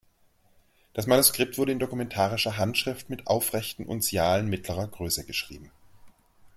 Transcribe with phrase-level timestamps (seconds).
[0.93, 5.69] Das Manuskript wurde in dokumentarischer Handschrift mit aufrechten Unzialen mittlerer Größe geschrieben.